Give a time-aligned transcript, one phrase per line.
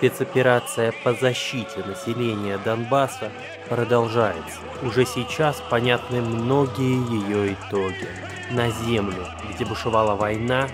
[0.00, 3.30] Спецоперация по защите населения Донбасса
[3.68, 4.56] продолжается.
[4.82, 8.08] Уже сейчас понятны многие ее итоги.
[8.50, 10.68] На землю, где бушевала война,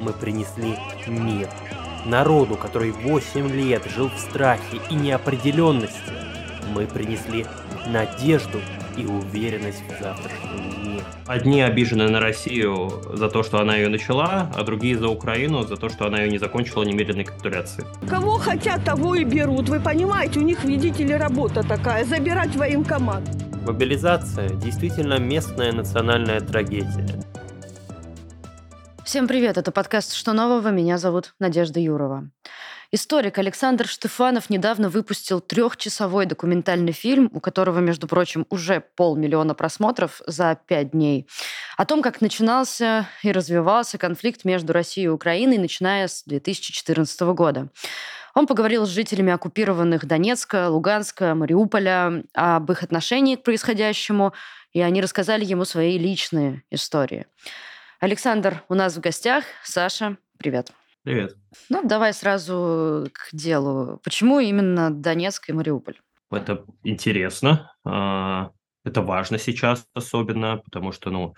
[0.00, 0.76] мы принесли
[1.08, 1.48] мир.
[2.06, 6.12] Народу, который 8 лет жил в страхе и неопределенности,
[6.72, 7.46] мы принесли
[7.88, 8.60] надежду
[8.96, 10.77] и уверенность в завтрашнем дне.
[11.26, 15.76] Одни обижены на Россию за то, что она ее начала, а другие за Украину за
[15.76, 17.84] то, что она ее не закончила немедленной капитуляции.
[18.08, 19.68] Кого хотят, того и берут.
[19.68, 23.22] Вы понимаете, у них, видите ли, работа такая– забирать военкомат.
[23.66, 27.22] Мобилизация действительно местная национальная трагедия.
[29.04, 30.68] Всем привет, это подкаст «Что нового?».
[30.68, 32.28] Меня зовут Надежда Юрова.
[32.90, 40.22] Историк Александр Штефанов недавно выпустил трехчасовой документальный фильм, у которого, между прочим, уже полмиллиона просмотров
[40.26, 41.28] за пять дней,
[41.76, 47.68] о том, как начинался и развивался конфликт между Россией и Украиной, начиная с 2014 года.
[48.34, 54.32] Он поговорил с жителями оккупированных Донецка, Луганска, Мариуполя об их отношении к происходящему,
[54.72, 57.26] и они рассказали ему свои личные истории.
[58.00, 59.44] Александр у нас в гостях.
[59.62, 60.72] Саша, привет.
[61.08, 61.38] Привет.
[61.70, 63.98] Ну, давай сразу к делу.
[64.04, 65.96] Почему именно Донецк и Мариуполь?
[66.30, 67.72] Это интересно.
[67.82, 68.50] А,
[68.84, 71.34] это важно сейчас особенно, потому что, ну,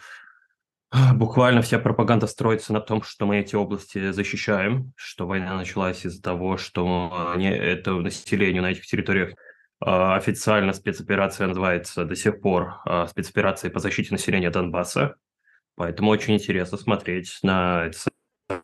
[1.14, 6.20] буквально вся пропаганда строится на том, что мы эти области защищаем, что война началась из-за
[6.20, 9.34] того, что это население на этих территориях
[9.78, 15.14] а, официально спецоперация называется до сих пор а, спецоперацией по защите населения Донбасса.
[15.76, 17.88] Поэтому очень интересно смотреть на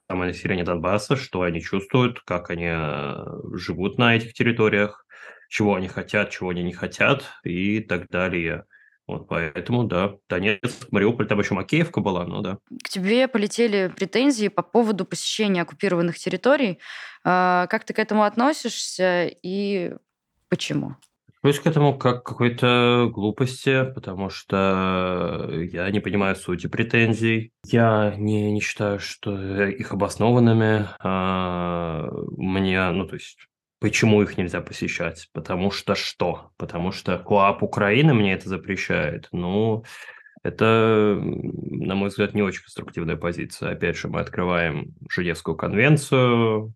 [0.09, 5.07] самое население Донбасса, что они чувствуют, как они э, живут на этих территориях,
[5.49, 8.65] чего они хотят, чего они не хотят и так далее.
[9.07, 12.59] Вот поэтому, да, Донецк, Мариуполь, там еще Макеевка была, ну да.
[12.83, 16.81] К тебе полетели претензии по поводу посещения оккупированных территорий.
[17.23, 19.93] А, как ты к этому относишься и
[20.49, 20.97] почему?
[21.39, 27.53] Отношусь к этому как какой-то глупости, потому что я не понимаю сути претензий.
[27.65, 30.89] Я не, не считаю, что их обоснованными.
[30.99, 33.39] А, мне, ну, то есть,
[33.81, 35.29] почему их нельзя посещать?
[35.33, 36.51] Потому что что?
[36.57, 39.29] Потому что КОАП Украины мне это запрещает.
[39.31, 39.85] Ну,
[40.43, 43.73] это, на мой взгляд, не очень конструктивная позиция.
[43.73, 46.75] Опять же, мы открываем Женевскую конвенцию,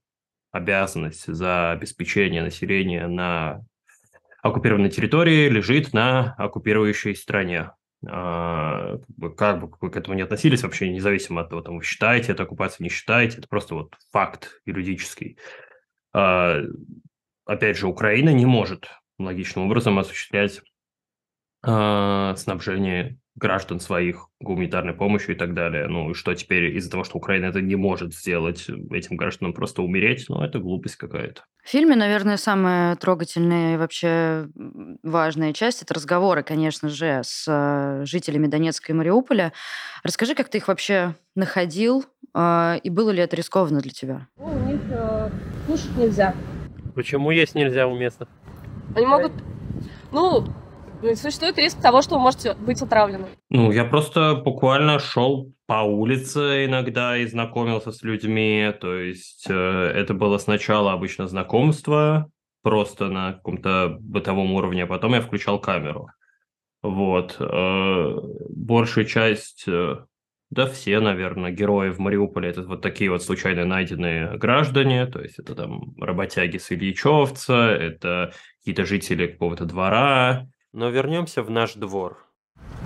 [0.53, 3.65] обязанность за обеспечение населения на
[4.43, 7.73] оккупированной территории лежит на оккупирующей стране.
[8.07, 8.97] А,
[9.37, 12.45] как бы вы к этому не относились, вообще независимо от того, там, вы считаете это
[12.45, 15.39] оккупацией, не считаете, это просто вот факт юридический.
[16.13, 16.61] А,
[17.45, 20.63] опять же, Украина не может логичным образом осуществлять
[21.63, 25.89] а, снабжение граждан своих гуманитарной помощью и так далее.
[25.89, 29.83] Ну, и что теперь из-за того, что Украина это не может сделать, этим гражданам просто
[29.83, 31.43] умереть, ну, это глупость какая-то.
[31.65, 34.49] В фильме, наверное, самая трогательная и вообще
[35.03, 39.53] важная часть– это разговоры, конечно же, с э, жителями Донецка и Мариуполя.
[40.03, 44.27] Расскажи, как ты их вообще находил, а, и было ли это рискованно для тебя?
[44.37, 45.31] Ну, у них э,
[45.67, 46.35] кушать нельзя.
[46.95, 48.29] Почему есть нельзя у местных?
[48.95, 49.33] Они могут...
[50.13, 50.47] Ну,
[51.03, 53.27] Существует риск того, что вы можете быть отравлены.
[53.49, 58.73] Ну, я просто буквально шел по улице иногда и знакомился с людьми.
[58.81, 62.31] То есть э, это было сначала обычно знакомство,
[62.63, 66.09] просто на каком-то бытовом уровне, а потом я включал камеру.
[66.83, 67.37] Вот.
[67.39, 68.17] Э,
[68.51, 69.97] большую часть, э,
[70.51, 75.39] да все, наверное, герои в Мариуполе это вот такие вот случайно найденные граждане, то есть
[75.39, 82.19] это там работяги с Ильичевца, это какие-то жители какого-то двора, но вернемся в наш двор.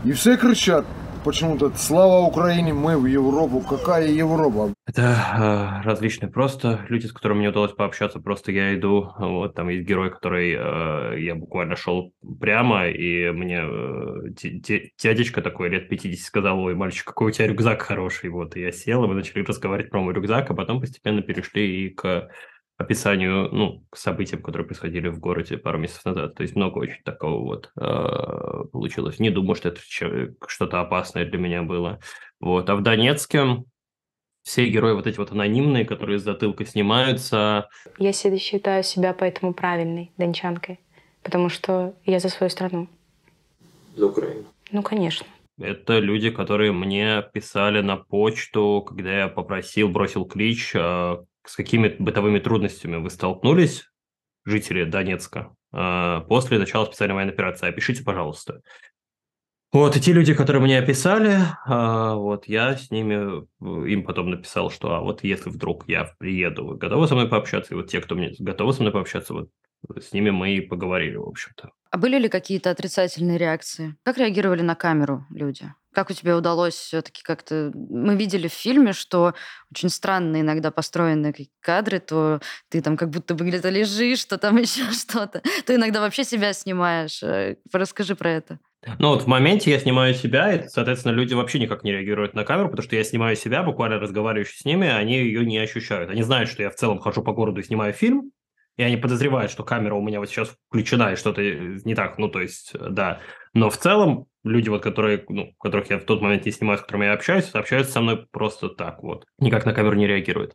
[0.04, 0.86] И все кричат
[1.24, 2.74] почему-то «Слава Украине!
[2.74, 3.60] Мы в Европу!
[3.60, 8.20] Какая Европа?» Это э, различные просто люди, с которыми мне удалось пообщаться.
[8.20, 13.62] Просто я иду, вот там есть герой, который э, я буквально шел прямо, и мне
[13.62, 18.28] э, дядечка такой лет 50 сказал, ой, мальчик, какой у тебя рюкзак хороший.
[18.28, 21.86] Вот, и я сел, и мы начали разговаривать про мой рюкзак, а потом постепенно перешли
[21.86, 22.28] и к
[22.76, 26.34] описанию, ну, к событиям, которые происходили в городе пару месяцев назад.
[26.34, 29.18] То есть много очень такого вот э, получилось.
[29.18, 29.80] Не думаю, что это
[30.46, 32.00] что-то опасное для меня было.
[32.40, 32.68] Вот.
[32.68, 33.64] А в Донецке
[34.42, 37.68] все герои вот эти вот анонимные, которые с затылка снимаются.
[37.98, 40.80] Я всегда считаю себя поэтому правильной дончанкой,
[41.22, 42.88] потому что я за свою страну.
[43.96, 44.44] За Украину?
[44.72, 45.26] Ну, конечно.
[45.58, 51.88] Это люди, которые мне писали на почту, когда я попросил, бросил клич, э, с какими
[51.98, 53.84] бытовыми трудностями вы столкнулись,
[54.44, 57.68] жители Донецка, а, после начала специальной военной операции?
[57.68, 58.62] Опишите, пожалуйста.
[59.72, 61.36] Вот, и те люди, которые мне описали,
[61.66, 66.14] а, вот, я с ними, э, им потом написал, что, а вот если вдруг я
[66.18, 67.74] приеду, вы готовы со мной пообщаться?
[67.74, 69.48] И вот те, кто мне готовы со мной пообщаться, вот
[70.00, 71.70] с ними мы и поговорили, в общем-то.
[71.90, 73.96] А были ли какие-то отрицательные реакции?
[74.02, 75.72] Как реагировали на камеру люди?
[75.92, 77.70] Как у тебя удалось все-таки как-то...
[77.72, 79.34] Мы видели в фильме, что
[79.70, 84.56] очень странно иногда построены кадры, то ты там как будто бы где-то лежишь, то там
[84.58, 85.40] еще что-то.
[85.66, 87.22] Ты иногда вообще себя снимаешь.
[87.22, 88.58] Э, расскажи про это.
[88.98, 92.44] Ну вот в моменте я снимаю себя, и, соответственно, люди вообще никак не реагируют на
[92.44, 96.10] камеру, потому что я снимаю себя, буквально разговаривающий с ними, они ее не ощущают.
[96.10, 98.32] Они знают, что я в целом хожу по городу и снимаю фильм,
[98.76, 102.28] и они подозревают, что камера у меня вот сейчас включена, и что-то не так, ну,
[102.28, 103.20] то есть, да.
[103.52, 106.82] Но в целом люди, вот, которые, ну, которых я в тот момент не снимаю, с
[106.82, 110.54] которыми я общаюсь, общаются со мной просто так вот, никак на камеру не реагируют.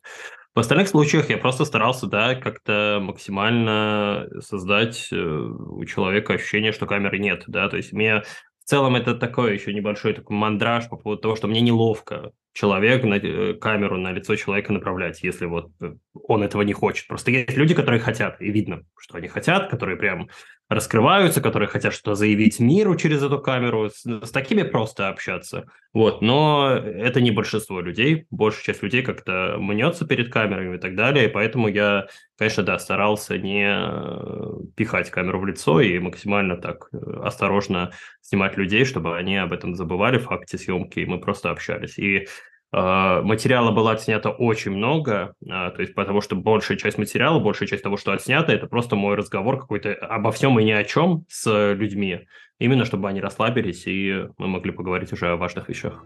[0.56, 6.88] В остальных случаях я просто старался, да, как-то максимально создать э, у человека ощущение, что
[6.88, 8.24] камеры нет, да, то есть мне
[8.60, 13.04] в целом это такой еще небольшой такой мандраж по поводу того, что мне неловко человек
[13.04, 17.07] на э, камеру на лицо человека направлять, если вот э, он этого не хочет.
[17.07, 20.30] Просто есть люди, которые хотят, и видно, что они хотят, которые прям
[20.69, 25.66] раскрываются, которые хотят что-то заявить миру через эту камеру, с, с такими просто общаться.
[25.94, 30.95] Вот, но это не большинство людей, большая часть людей как-то мнется перед камерами и так
[30.95, 32.07] далее, и поэтому я,
[32.38, 36.89] конечно, да, старался не э, пихать камеру в лицо и максимально так
[37.24, 37.92] осторожно
[38.22, 41.98] снимать людей, чтобы они об этом забывали в факте съемки, и мы просто общались.
[41.98, 42.27] И
[42.71, 47.83] материала было отснято очень много, а, то есть потому что большая часть материала, большая часть
[47.83, 51.74] того, что отснято, это просто мой разговор какой-то обо всем и ни о чем с
[51.74, 52.27] людьми,
[52.60, 56.04] именно чтобы они расслабились и мы могли поговорить уже о важных вещах.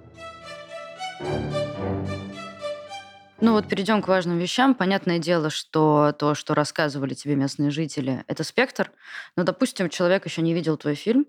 [3.43, 4.73] Ну вот перейдем к важным вещам.
[4.73, 8.89] Понятное дело, что то, что рассказывали тебе местные жители, это спектр.
[9.35, 11.27] Но, допустим, человек еще не видел твой фильм, а,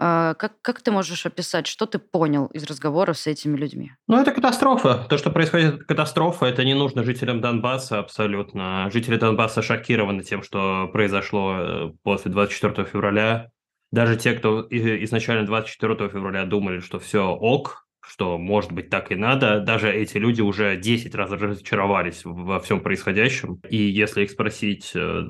[0.00, 3.92] как, как ты можешь описать, что ты понял из разговоров с этими людьми?
[4.08, 5.06] Ну, это катастрофа.
[5.10, 8.88] То, что происходит, катастрофа, это не нужно жителям Донбасса абсолютно.
[8.90, 13.50] Жители Донбасса шокированы тем, что произошло э, после 24 февраля.
[13.92, 19.16] Даже те, кто изначально 24 февраля думали, что все ок, что может быть так и
[19.16, 23.60] надо, даже эти люди уже 10 раз разочаровались во всем происходящем.
[23.68, 25.22] И если их спросить, э,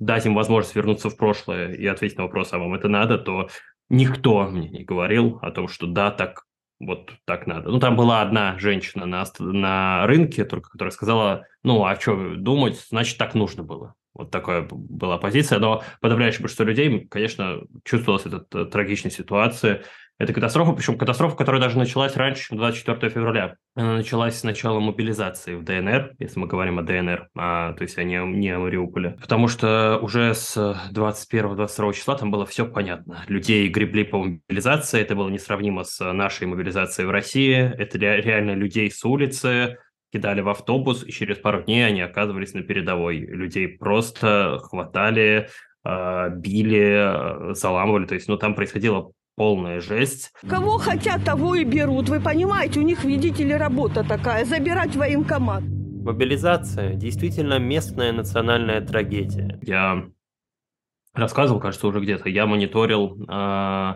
[0.00, 3.48] дать им возможность вернуться в прошлое и ответить на вопрос, а вам это надо, то
[3.88, 6.44] никто мне не говорил о том, что да, так
[6.80, 7.70] вот так надо.
[7.70, 12.80] Ну, там была одна женщина на, на рынке, только которая сказала, ну, а что думать,
[12.88, 13.94] значит, так нужно было.
[14.14, 19.84] Вот такая была позиция, но подавляющее большинство людей, конечно, чувствовалась эта э, трагичная ситуация,
[20.20, 23.56] это катастрофа, причем катастрофа, которая даже началась раньше, чем 24 февраля.
[23.74, 27.96] Она началась с начала мобилизации в ДНР, если мы говорим о ДНР, а, то есть
[27.96, 29.16] о не, о Мариуполе.
[29.18, 30.58] Потому что уже с
[30.92, 33.24] 21-22 числа там было все понятно.
[33.28, 37.56] Людей гребли по мобилизации, это было несравнимо с нашей мобилизацией в России.
[37.56, 39.78] Это реально людей с улицы,
[40.12, 43.20] кидали в автобус, и через пару дней они оказывались на передовой.
[43.20, 45.48] Людей просто хватали,
[45.82, 48.04] а, били, заламывали.
[48.04, 50.34] То есть, ну, там происходило полная жесть.
[50.46, 52.10] Кого хотят, того и берут.
[52.10, 55.62] Вы понимаете, у них, видите ли, работа такая, забирать военкомат.
[55.62, 59.58] Мобилизация действительно местная национальная трагедия.
[59.62, 60.04] Я
[61.14, 63.94] рассказывал, кажется, уже где-то, я мониторил э,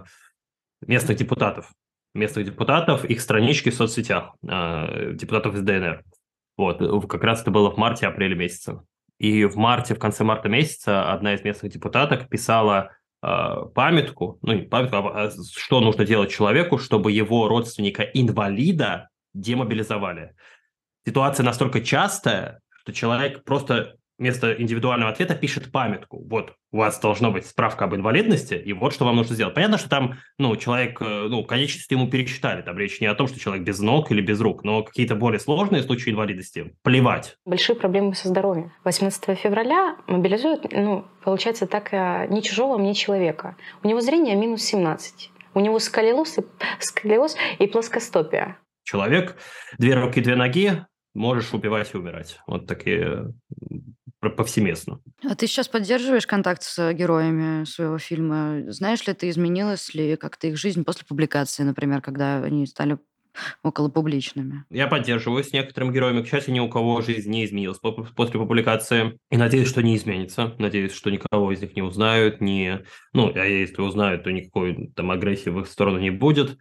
[0.86, 1.70] местных депутатов.
[2.14, 6.04] Местных депутатов, их странички в соцсетях, э, депутатов из ДНР.
[6.56, 8.80] Вот, как раз это было в марте-апреле месяце.
[9.18, 12.92] И в марте, в конце марта месяца одна из местных депутаток писала
[13.74, 20.34] памятку, ну памятку, а, а что нужно делать человеку, чтобы его родственника-инвалида демобилизовали.
[21.06, 26.24] Ситуация настолько частая, что человек просто вместо индивидуального ответа пишет памятку.
[26.28, 29.54] Вот, у вас должна быть справка об инвалидности, и вот что вам нужно сделать.
[29.54, 32.62] Понятно, что там, ну, человек, э, ну, конечности ему пересчитали.
[32.62, 35.40] Там речь не о том, что человек без ног или без рук, но какие-то более
[35.40, 36.74] сложные случаи инвалидности.
[36.82, 37.36] Плевать.
[37.44, 38.72] Большие проблемы со здоровьем.
[38.84, 43.56] 18 февраля мобилизуют, ну, получается так, э, ни чужого, ни человека.
[43.82, 45.30] У него зрение минус 17.
[45.54, 46.42] У него сколиоз и,
[46.80, 48.58] сколиоз и плоскостопия.
[48.82, 49.36] Человек,
[49.78, 52.40] две руки, две ноги, можешь убивать и умирать.
[52.46, 53.32] Вот такие
[54.30, 55.00] повсеместно.
[55.22, 58.62] А ты сейчас поддерживаешь контакт с героями своего фильма?
[58.68, 62.98] Знаешь ли ты, изменилась ли как-то их жизнь после публикации, например, когда они стали
[63.62, 64.64] около публичными.
[64.70, 66.22] Я поддерживаю с некоторыми героями.
[66.22, 69.18] К счастью, ни у кого жизнь не изменилась после публикации.
[69.30, 70.54] И надеюсь, что не изменится.
[70.58, 72.40] Надеюсь, что никого из них не узнают.
[72.40, 72.84] Не...
[73.12, 76.58] Ну, а если узнают, то никакой там агрессии в их сторону не будет.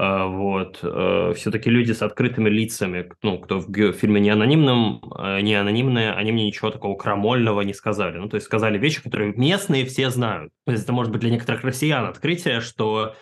[0.00, 0.78] А, вот.
[0.82, 6.12] Э, Все-таки люди с открытыми лицами, ну, кто в фильме не анонимном, э, не анонимные,
[6.12, 8.16] они мне ничего такого крамольного не сказали.
[8.16, 10.52] Ну, то есть сказали вещи, которые местные все знают.
[10.66, 13.16] То есть это может быть для некоторых россиян открытие, что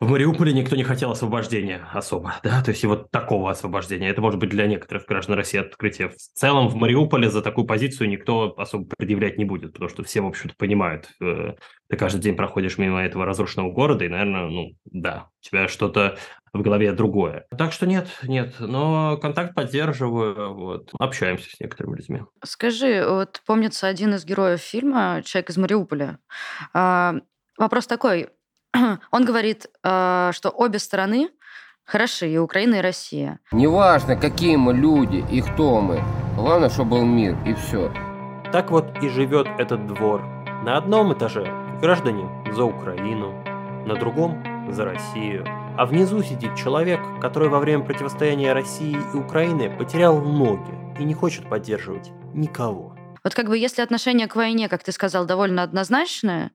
[0.00, 4.08] в Мариуполе никто не хотел освобождения особо, да, то есть и вот такого освобождения.
[4.08, 6.08] Это может быть для некоторых граждан России открытие.
[6.08, 10.20] В целом в Мариуполе за такую позицию никто особо предъявлять не будет, потому что все,
[10.20, 11.08] в общем-то, понимают.
[11.22, 11.54] Э,
[11.88, 16.18] ты каждый день проходишь мимо этого разрушенного города, и, наверное, ну, да, у тебя что-то
[16.52, 17.46] в голове другое.
[17.56, 22.20] Так что нет, нет, но контакт поддерживаю, вот, общаемся с некоторыми людьми.
[22.44, 26.18] Скажи, вот помнится один из героев фильма «Человек из Мариуполя».
[26.72, 27.14] А,
[27.58, 28.28] вопрос такой,
[29.10, 31.30] Он говорит, э, что обе стороны
[31.84, 33.38] хороши, и Украина, и Россия.
[33.52, 36.02] Неважно, какие мы люди и кто мы.
[36.36, 37.92] Главное, чтобы был мир, и все.
[38.52, 40.22] Так вот и живет этот двор.
[40.64, 41.46] На одном этаже
[41.80, 43.32] граждане за Украину,
[43.86, 45.46] на другом за Россию.
[45.76, 51.14] А внизу сидит человек, который во время противостояния России и Украины потерял ноги и не
[51.14, 52.93] хочет поддерживать никого.
[53.24, 56.52] Вот как бы если отношение к войне, как ты сказал, довольно однозначное,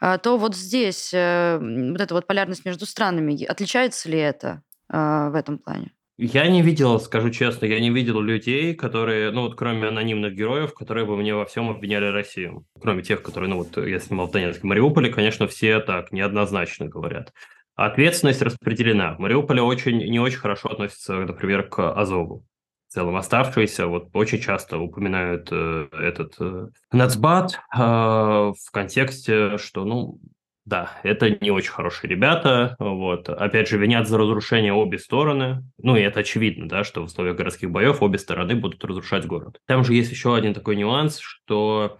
[0.00, 5.30] а, то вот здесь э, вот эта вот полярность между странами, отличается ли это а,
[5.30, 5.92] в этом плане?
[6.18, 10.74] Я не видел, скажу честно, я не видел людей, которые, ну вот кроме анонимных героев,
[10.74, 12.66] которые бы мне во всем обвиняли Россию.
[12.78, 17.32] Кроме тех, которые, ну вот я снимал в Донецке, Мариуполе, конечно, все так неоднозначно говорят.
[17.74, 19.16] Ответственность распределена.
[19.18, 22.44] Мариуполе очень, не очень хорошо относятся, например, к Азову
[22.90, 29.84] в целом оставшиеся, вот очень часто упоминают э, этот э, нацбат э, в контексте, что,
[29.84, 30.18] ну,
[30.64, 33.28] да, это не очень хорошие ребята, вот.
[33.28, 35.62] Опять же, винят за разрушение обе стороны.
[35.78, 39.60] Ну, и это очевидно, да, что в условиях городских боев обе стороны будут разрушать город.
[39.68, 41.98] Там же есть еще один такой нюанс, что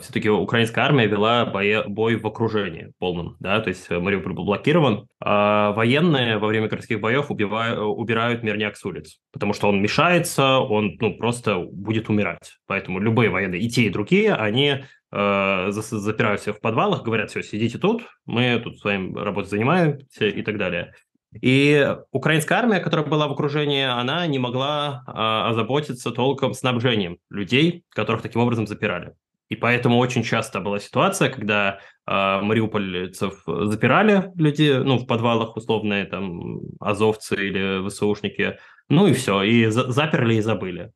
[0.00, 5.72] все-таки украинская армия вела бой, в окружении полном, да, то есть Мариуполь был блокирован, а
[5.72, 10.96] военные во время городских боев убивают, убирают мирняк с улиц, потому что он мешается, он
[11.00, 12.58] ну, просто будет умирать.
[12.66, 17.42] Поэтому любые военные, и те, и другие, они э, запирают всех в подвалах, говорят, все,
[17.42, 20.92] сидите тут, мы тут своим работой занимаемся и так далее.
[21.40, 27.84] И украинская армия, которая была в окружении, она не могла а, озаботиться толком снабжением людей,
[27.90, 29.14] которых таким образом запирали.
[29.50, 36.06] И поэтому очень часто была ситуация, когда э, мариупольцев запирали люди, ну, в подвалах условные,
[36.06, 40.92] там, азовцы или ВСУшники, ну и все, и за- заперли и забыли.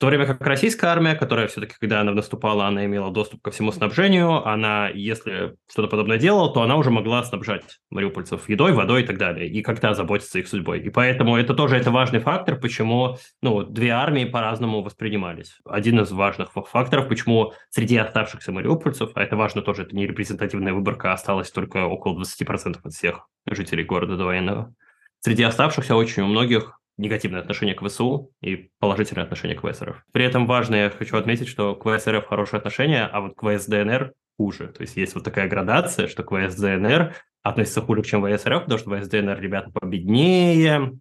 [0.00, 3.50] В то время как российская армия, которая все-таки, когда она наступала, она имела доступ ко
[3.50, 9.02] всему снабжению, она, если что-то подобное делала, то она уже могла снабжать мариупольцев едой, водой
[9.02, 10.80] и так далее, и как-то заботиться их судьбой.
[10.80, 15.58] И поэтому это тоже это важный фактор, почему ну, две армии по-разному воспринимались.
[15.66, 20.72] Один из важных факторов, почему среди оставшихся мариупольцев, а это важно тоже, это не репрезентативная
[20.72, 24.74] выборка, осталось только около 20% от всех жителей города довоенного.
[25.22, 30.04] Среди оставшихся очень у многих негативное отношение к ВСУ и положительное отношение к ВСРФ.
[30.12, 34.12] При этом важно, я хочу отметить, что к ВСРФ хорошее отношение, а вот к ВСДНР
[34.38, 34.68] хуже.
[34.68, 38.96] То есть есть вот такая градация, что к ВСДНР относится хуже, чем ВСРФ, потому что
[38.96, 40.92] ВСДНР ребята победнее,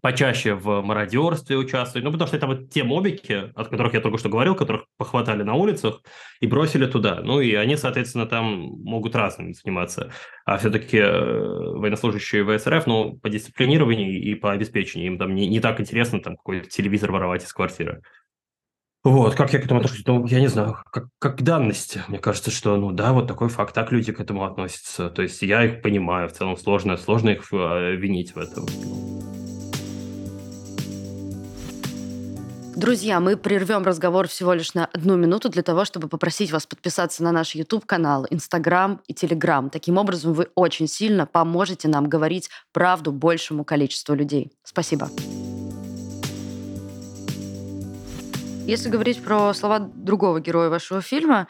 [0.00, 2.04] почаще в мародерстве участвовать.
[2.04, 5.42] Ну, потому что это вот те мобики, от которых я только что говорил, которых похватали
[5.42, 6.02] на улицах
[6.40, 7.20] и бросили туда.
[7.22, 8.44] Ну, и они, соответственно, там
[8.82, 10.10] могут разным заниматься.
[10.44, 15.60] А все-таки э, военнослужащие ВСРФ, ну, по дисциплинированию и по обеспечению, им там не, не
[15.60, 18.02] так интересно там какой-то телевизор воровать из квартиры.
[19.04, 20.06] Вот, как я к этому отношусь?
[20.06, 21.98] Ну, я не знаю, как, как данность.
[22.06, 25.10] Мне кажется, что, ну да, вот такой факт, так люди к этому относятся.
[25.10, 28.64] То есть я их понимаю, в целом сложно, сложно их э, винить в этом.
[32.82, 37.22] Друзья, мы прервем разговор всего лишь на одну минуту для того, чтобы попросить вас подписаться
[37.22, 39.70] на наш YouTube-канал, Instagram и Telegram.
[39.70, 44.50] Таким образом, вы очень сильно поможете нам говорить правду большему количеству людей.
[44.64, 45.08] Спасибо.
[48.66, 51.46] Если говорить про слова другого героя вашего фильма,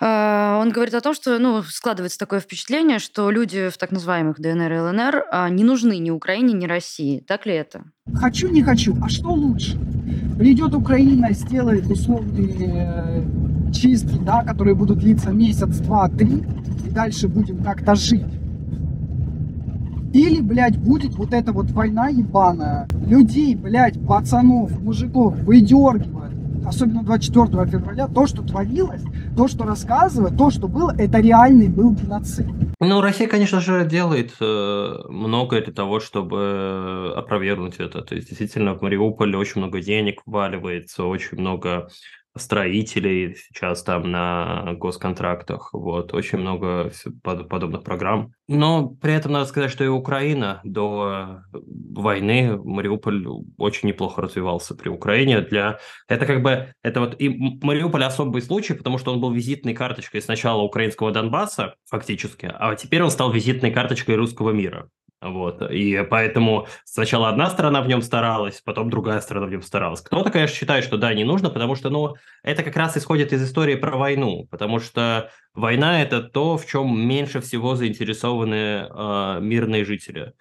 [0.00, 4.40] э, он говорит о том, что ну, складывается такое впечатление, что люди в так называемых
[4.40, 7.20] ДНР и ЛНР а, не нужны ни Украине, ни России.
[7.20, 7.84] Так ли это?
[8.14, 8.96] Хочу, не хочу.
[9.04, 9.78] А что лучше?
[10.38, 13.22] Придет Украина, сделает условные э,
[13.72, 16.44] чистки, да, которые будут длиться месяц, два, три,
[16.86, 18.26] и дальше будем как-то жить.
[20.12, 22.86] Или, блядь, будет вот эта вот война ебаная.
[23.06, 26.06] Людей, блядь, пацанов, мужиков выдергивают.
[26.66, 28.06] Особенно 24 февраля.
[28.06, 29.02] То, что творилось,
[29.36, 32.46] то, что рассказывают, то, что было, это реальный был геноцид.
[32.78, 38.02] Ну, Россия, конечно же, делает э, многое для того, чтобы опровергнуть это.
[38.02, 41.88] То есть, действительно, в Мариуполе очень много денег вваливается, очень много
[42.38, 45.70] строителей сейчас там на госконтрактах.
[45.72, 46.90] Вот, очень много
[47.22, 48.32] подобных программ.
[48.48, 53.26] Но при этом надо сказать, что и Украина до войны, Мариуполь
[53.58, 55.40] очень неплохо развивался при Украине.
[55.40, 55.78] Для...
[56.08, 57.28] Это как бы, это вот и
[57.62, 63.02] Мариуполь особый случай, потому что он был визитной карточкой сначала украинского Донбасса, фактически, а теперь
[63.02, 64.88] он стал визитной карточкой русского мира.
[65.22, 65.62] Вот.
[65.70, 70.00] И поэтому сначала одна сторона в нем старалась, потом другая сторона в нем старалась.
[70.02, 73.42] Кто-то, конечно, считает, что да, не нужно, потому что, ну, это как раз исходит из
[73.42, 79.84] истории про войну, потому что война– это то, в чем меньше всего заинтересованы э, мирные
[79.84, 80.34] жители.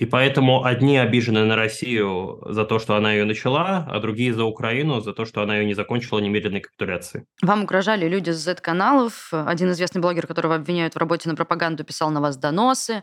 [0.00, 4.44] И поэтому одни обижены на Россию за то, что она ее начала, а другие за
[4.44, 7.26] Украину за то, что она ее не закончила немедленной капитуляции.
[7.42, 9.28] Вам угрожали люди с Z-каналов.
[9.30, 13.02] Один известный блогер, которого обвиняют в работе на пропаганду, писал на вас доносы.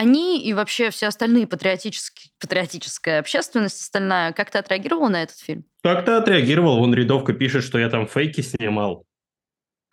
[0.00, 5.66] Они и вообще все остальные патриотические, патриотическая общественность остальная как-то отреагировала на этот фильм?
[5.82, 6.78] Как-то отреагировал.
[6.78, 9.04] Вон рядовка пишет, что я там фейки снимал.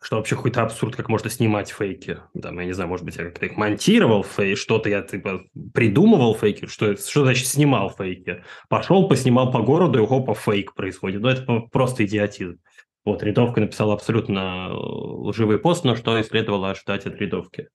[0.02, 2.20] Что вообще какой-то абсурд, как можно снимать фейки.
[2.42, 5.42] Там, я не знаю, может быть, я как-то их монтировал, фей, что-то я типа
[5.74, 6.68] придумывал фейки.
[6.68, 8.46] Что, что значит снимал фейки?
[8.70, 11.20] Пошел, поснимал по городу, и хопа, фейк происходит.
[11.20, 12.62] Ну, это просто идиотизм.
[13.04, 17.68] Вот, рядовка написала абсолютно лживый пост, но что и следовало ожидать от рядовки.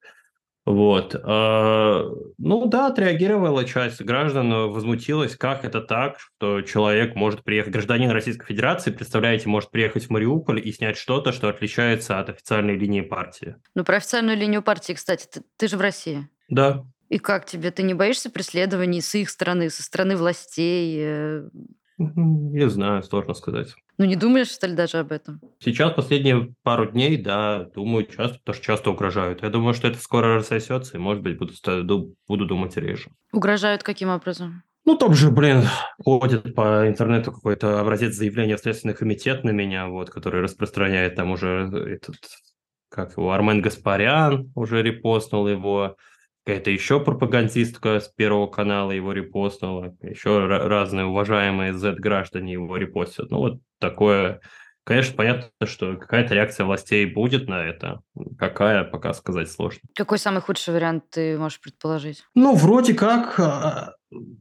[0.65, 1.15] Вот.
[1.23, 2.05] А,
[2.37, 8.45] ну да, отреагировала часть граждан, возмутилась, как это так, что человек может приехать, гражданин Российской
[8.45, 13.55] Федерации, представляете, может приехать в Мариуполь и снять что-то, что отличается от официальной линии партии.
[13.75, 16.29] Ну, про официальную линию партии, кстати, ты, ты же в России.
[16.47, 16.85] Да.
[17.09, 17.69] И как тебе?
[17.69, 21.41] Ты не боишься преследований с их стороны, со стороны властей?
[21.97, 23.75] Не знаю, сложно сказать.
[23.97, 25.39] Ну, не думаешь, что ли, даже об этом?
[25.59, 29.43] Сейчас, последние пару дней, да, думаю часто, потому что часто угрожают.
[29.43, 31.53] Я думаю, что это скоро рассосется, и, может быть, буду,
[32.27, 33.11] буду думать реже.
[33.31, 34.63] Угрожают каким образом?
[34.85, 35.63] Ну, там же, блин,
[36.03, 41.31] ходит по интернету какой-то образец заявления в Следственный комитет на меня, вот, который распространяет там
[41.31, 42.17] уже этот,
[42.89, 45.95] как его, Армен Гаспарян уже репостнул его,
[46.45, 53.31] какая-то еще пропагандистка с Первого канала его репостнула, еще разные уважаемые Z-граждане его репостят.
[53.31, 54.41] Ну, вот такое...
[54.85, 58.01] Конечно, понятно, что какая-то реакция властей будет на это.
[58.37, 59.79] Какая, пока сказать сложно.
[59.95, 62.25] Какой самый худший вариант ты можешь предположить?
[62.35, 63.93] Ну, вроде как, а,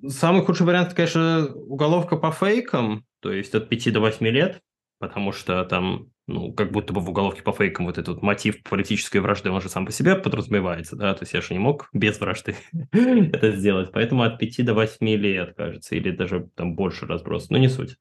[0.08, 4.60] самый худший вариант, конечно, уголовка по фейкам, то есть от 5 до 8 лет,
[4.98, 8.62] потому что там ну, как будто бы в уголовке по фейкам вот этот вот мотив
[8.62, 11.88] политической вражды, он же сам по себе подразумевается, да, то есть я же не мог
[11.92, 12.56] без вражды
[12.92, 17.58] это сделать, поэтому от 5 до 8 лет, кажется, или даже там больше разброс, но
[17.58, 17.96] не суть.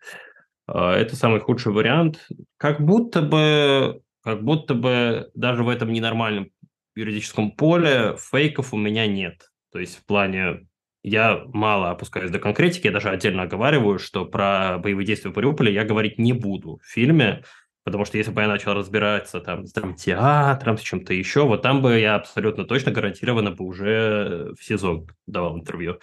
[0.68, 2.28] А, это самый худший вариант.
[2.58, 6.50] Как будто бы, как будто бы даже в этом ненормальном
[6.96, 9.50] юридическом поле фейков у меня нет.
[9.72, 10.68] То есть в плане
[11.04, 15.74] я мало опускаюсь до конкретики, я даже отдельно оговариваю, что про боевые действия в Мариуполе
[15.74, 17.44] я говорить не буду в фильме,
[17.84, 21.82] Потому что если бы я начал разбираться там с театром, с чем-то еще, вот там
[21.82, 26.00] бы я абсолютно точно гарантированно бы уже в сезон давал интервью.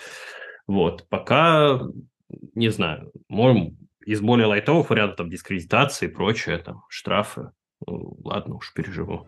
[0.66, 1.80] Вот, пока,
[2.54, 7.50] не знаю, можем из более лайтовых вариантов, там, дискредитации и прочее, там, штрафы,
[7.86, 9.26] ну, ладно уж, переживу.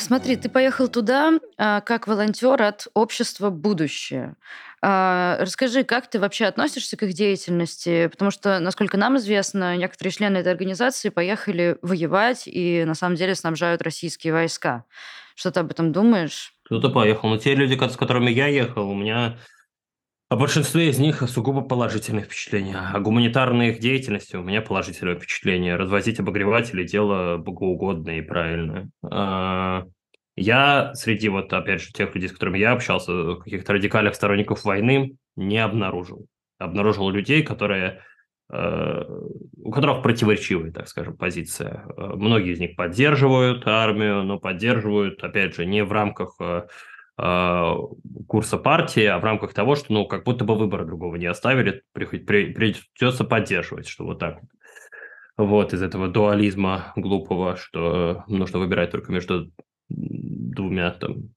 [0.00, 4.36] Смотри, ты поехал туда а, как волонтер от общества «Будущее».
[4.80, 8.06] А, расскажи, как ты вообще относишься к их деятельности?
[8.06, 13.34] Потому что, насколько нам известно, некоторые члены этой организации поехали воевать и на самом деле
[13.34, 14.84] снабжают российские войска.
[15.34, 16.54] Что ты об этом думаешь?
[16.64, 17.28] Кто-то поехал.
[17.28, 19.36] Но те люди, с которыми я ехал, у меня
[20.28, 22.76] о большинстве из них сугубо положительные впечатления.
[22.76, 25.76] О гуманитарной их деятельности у меня положительное впечатление.
[25.76, 28.90] Развозить обогреватели– дело богоугодное и правильное.
[29.02, 29.84] А,
[30.36, 35.16] я среди вот, опять же, тех людей, с которыми я общался, каких-то радикальных сторонников войны
[35.34, 36.26] не обнаружил.
[36.58, 38.02] Обнаружил людей, которые
[38.52, 39.04] э,
[39.56, 41.86] у которых противоречивая, так скажем, позиция.
[41.96, 46.66] Э, многие из них поддерживают армию, но поддерживают, опять же, не в рамках э,
[47.18, 51.82] курса партии, а в рамках того, что, ну, как будто бы выбора другого не оставили,
[51.92, 54.40] придется поддерживать, что вот так
[55.36, 55.72] вот.
[55.72, 59.50] Из этого дуализма глупого, что нужно выбирать только между
[59.88, 61.30] двумя там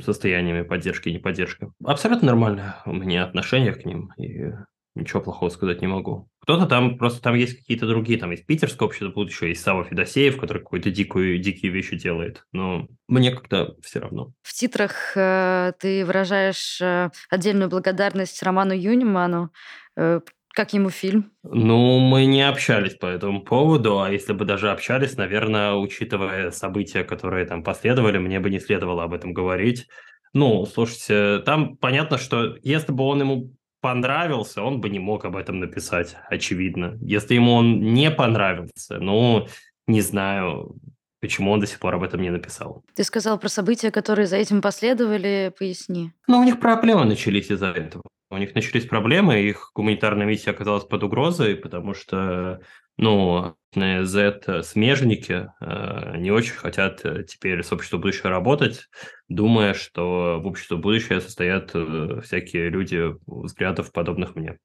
[0.00, 1.68] состояниями поддержки и неподдержки.
[1.84, 4.52] Абсолютно нормально у меня отношение к ним, и
[5.00, 6.28] ничего плохого сказать не могу.
[6.42, 10.38] Кто-то там, просто там есть какие-то другие, там есть питерское общество будущего, есть Сава Федосеев,
[10.38, 14.32] который какую-то дикую, дикие вещи делает, но мне как-то все равно.
[14.42, 19.52] В титрах э, ты выражаешь э, отдельную благодарность Роману Юниману,
[19.96, 20.20] э,
[20.52, 21.30] как ему фильм?
[21.44, 27.04] Ну, мы не общались по этому поводу, а если бы даже общались, наверное, учитывая события,
[27.04, 29.86] которые там последовали, мне бы не следовало об этом говорить.
[30.32, 35.36] Ну, слушайте, там понятно, что если бы он ему понравился, он бы не мог об
[35.36, 36.98] этом написать, очевидно.
[37.00, 39.46] Если ему он не понравился, ну,
[39.86, 40.76] не знаю,
[41.20, 42.84] почему он до сих пор об этом не написал.
[42.94, 46.12] Ты сказал про события, которые за этим последовали, поясни.
[46.26, 48.02] Ну, у них проблемы начались из-за этого.
[48.30, 52.60] У них начались проблемы, их гуманитарная миссия оказалась под угрозой, потому что,
[52.96, 58.88] ну, Z-смежники э, не очень хотят э, теперь с обществом будущего работать,
[59.28, 64.58] думая, что в обществе будущее состоят э, всякие люди взглядов, подобных мне.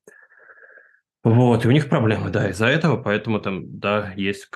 [1.24, 4.50] Вот, и у них проблемы, да, из-за этого, поэтому там, да, есть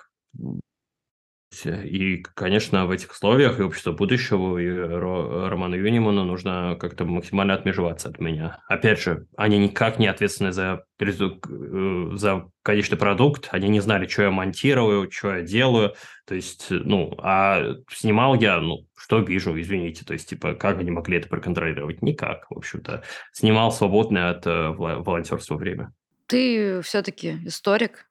[1.65, 8.09] и, конечно, в этих условиях и общество будущего, и Роману Юниману нужно как-то максимально отмежеваться
[8.09, 8.59] от меня.
[8.67, 14.23] Опять же, они никак не ответственны за, э, за конечный продукт, они не знали, что
[14.23, 20.05] я монтирую, что я делаю, то есть, ну, а снимал я, ну, что вижу, извините,
[20.05, 22.03] то есть, типа, как они могли это проконтролировать?
[22.03, 23.03] Никак, в общем-то.
[23.33, 25.91] Снимал свободное от э, волонтерства время.
[26.27, 28.05] Ты все-таки историк,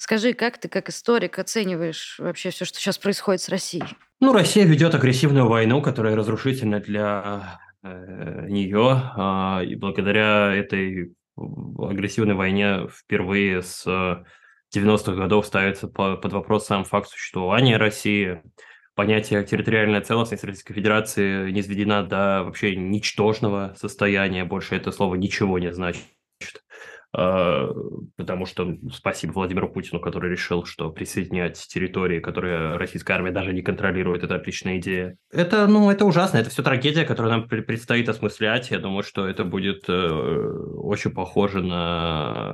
[0.00, 3.84] Скажи, как ты как историк оцениваешь вообще все, что сейчас происходит с Россией?
[4.18, 12.34] Ну, Россия ведет агрессивную войну, которая разрушительна для э, нее, э, и благодаря этой агрессивной
[12.34, 13.86] войне впервые с
[14.74, 18.40] 90-х годов ставится под вопрос сам факт существования России.
[18.94, 25.58] Понятие территориальная целостность Российской Федерации не сведена до вообще ничтожного состояния, больше это слово ничего
[25.58, 26.04] не значит.
[27.12, 27.68] А,
[28.16, 33.62] потому что спасибо Владимиру Путину, который решил, что присоединять территории, которые российская армия даже не
[33.62, 35.16] контролирует, это отличная идея.
[35.32, 38.70] Это, ну, это ужасно, это все трагедия, которую нам предстоит осмыслять.
[38.70, 39.92] Я думаю, что это будет э,
[40.76, 42.52] очень похоже на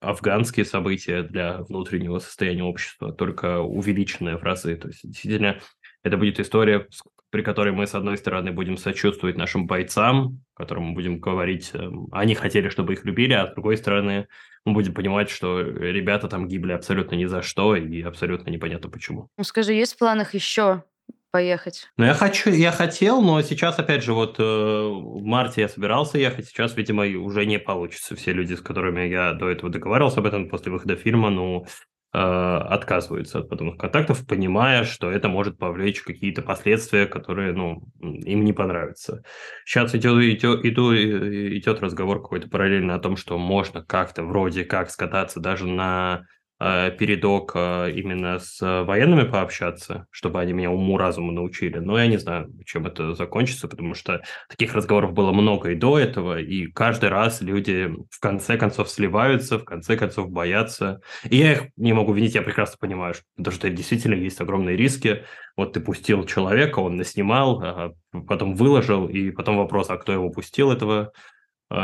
[0.00, 4.76] афганские события для внутреннего состояния общества, только увеличенная в разы.
[4.76, 5.58] То есть, действительно,
[6.02, 6.86] это будет история,
[7.30, 12.08] при которой мы, с одной стороны, будем сочувствовать нашим бойцам, которым мы будем говорить, эм,
[12.12, 14.28] они хотели, чтобы их любили, а с другой стороны,
[14.64, 19.28] мы будем понимать, что ребята там гибли абсолютно ни за что и абсолютно непонятно почему.
[19.36, 20.82] Ну, скажи, есть в планах еще
[21.30, 21.88] поехать?
[21.98, 26.18] Ну, я хочу, я хотел, но сейчас, опять же, вот э, в марте я собирался
[26.18, 28.16] ехать, сейчас, видимо, уже не получится.
[28.16, 31.95] Все люди, с которыми я до этого договаривался об этом после выхода фильма, ну, Э,
[32.18, 38.52] отказываются от подобных контактов, понимая, что это может повлечь какие-то последствия, которые ну, им не
[38.52, 39.22] понравятся.
[39.64, 45.40] Сейчас идет, идет, идет, разговор какой-то параллельно о том, что можно как-то вроде как скататься
[45.40, 51.78] даже на э, передок э, именно с военными пообщаться, чтобы они меня уму-разуму научили.
[51.78, 55.98] Но я не знаю, чем это закончится, потому что таких разговоров было много и до
[55.98, 61.00] этого, и каждый раз люди в конце концов сливаются, в конце концов боятся.
[61.28, 64.76] И я их не могу винить, я прекрасно понимаю, что, потому что действительно есть огромные
[64.76, 65.24] риски.
[65.56, 67.94] Вот ты пустил человека, он наснимал,
[68.26, 71.12] потом выложил, и потом вопрос, а кто его пустил, этого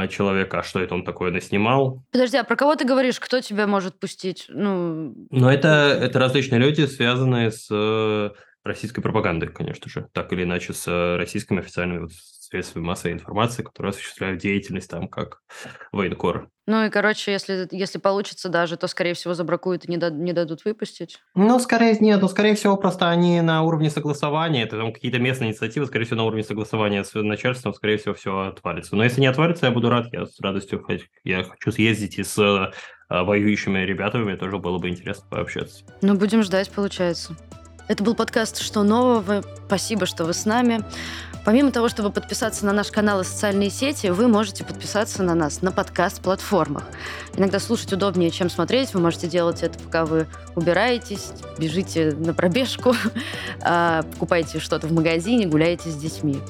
[0.09, 2.05] человека, а что это он такое наснимал.
[2.12, 3.18] Подожди, а про кого ты говоришь?
[3.18, 4.47] Кто тебя может пустить?
[4.49, 8.31] Ну, ну это, это различные люди, связанные с э,
[8.64, 12.09] российской пропагандой, конечно же, так или иначе, с э, российскими официальными
[12.53, 15.41] средствами массовой информации, которые осуществляют деятельность там как
[15.91, 16.49] военкор.
[16.67, 20.33] Ну и, короче, если, если получится даже, то, скорее всего, забракуют и не, дад, не
[20.33, 21.19] дадут выпустить.
[21.35, 25.51] Ну, скорее нет, ну, скорее всего, просто они на уровне согласования, это там какие-то местные
[25.51, 28.95] инициативы, скорее всего, на уровне согласования с начальством, скорее всего, все отвалится.
[28.95, 32.23] Но если не отвалится, я буду рад, я с радостью хочу, я хочу съездить и
[32.23, 32.71] с э,
[33.09, 35.85] воюющими ребятами, мне тоже было бы интересно пообщаться.
[36.03, 37.35] Ну, будем ждать, получается.
[37.88, 39.43] Это был подкаст «Что нового?».
[39.67, 40.85] Спасибо, что вы с нами.
[41.45, 45.61] Помимо того, чтобы подписаться на наш канал и социальные сети, вы можете подписаться на нас
[45.61, 46.85] на подкаст-платформах.
[47.37, 48.95] Иногда слушать удобнее, чем смотреть.
[48.95, 52.95] Вы можете делать это, пока вы убираетесь, бежите на пробежку,
[53.63, 56.41] а, покупаете что-то в магазине, гуляете с детьми.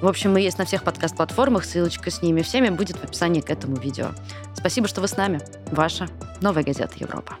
[0.00, 3.50] В общем, мы есть на всех подкаст-платформах, ссылочка с ними всеми будет в описании к
[3.50, 4.12] этому видео.
[4.54, 5.40] Спасибо, что вы с нами.
[5.72, 6.08] Ваша
[6.40, 7.36] новая газета Европа.